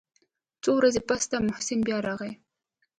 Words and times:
څو 0.63 0.71
ورځې 0.79 1.01
پس 1.09 1.23
ته 1.31 1.37
محسن 1.47 1.79
بيا 1.87 1.97
راغى. 2.07 2.31